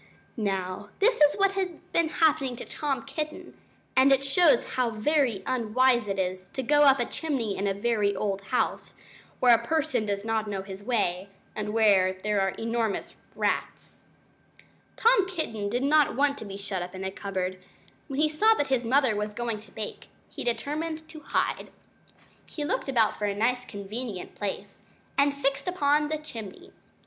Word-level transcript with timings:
Now, 0.35 0.89
this 0.97 1.21
is 1.21 1.35
what 1.35 1.51
had 1.51 1.79
been 1.91 2.09
happening 2.09 2.55
to 2.55 2.65
Tom 2.65 3.03
Kitten, 3.05 3.55
and 3.95 4.11
it 4.11 4.25
shows 4.25 4.63
how 4.73 4.89
very 4.89 5.43
unwise 5.45 6.07
it 6.07 6.17
is 6.17 6.47
to 6.53 6.63
go 6.63 6.85
up 6.85 6.99
a 6.99 7.05
chimney 7.05 7.55
in 7.55 7.67
a 7.67 7.73
very 7.75 8.15
old 8.15 8.41
house, 8.45 8.95
where 9.39 9.53
a 9.53 9.63
person 9.63 10.07
does 10.07 10.25
not 10.25 10.47
know 10.49 10.63
his 10.63 10.83
way, 10.83 11.29
and 11.55 11.71
where 11.71 12.13
there 12.23 12.41
are 12.41 12.49
enormous 12.57 13.13
rats. 13.35 13.99
Tom 14.95 15.29
Kitten 15.29 15.69
did 15.69 15.83
not 15.83 16.15
want 16.15 16.35
to 16.39 16.45
be 16.45 16.57
shut 16.57 16.81
up 16.81 16.95
in 16.95 17.03
a 17.05 17.11
cupboard. 17.11 17.59
When 18.07 18.19
he 18.19 18.27
saw 18.27 18.55
that 18.55 18.69
his 18.69 18.83
mother 18.87 19.15
was 19.15 19.35
going 19.35 19.59
to 19.59 19.71
bake, 19.71 20.07
he 20.29 20.43
determined 20.43 21.07
to 21.09 21.19
hide. 21.27 21.69
He 22.47 22.65
looked 22.65 22.89
about 22.89 23.19
for 23.19 23.25
a 23.25 23.35
nice 23.35 23.67
convenient 23.67 24.33
place, 24.33 24.81
and 25.15 25.31
he 25.31 25.41
fixed 25.43 25.67
upon 25.67 26.09
the 26.09 26.17
chimney. 26.17 26.71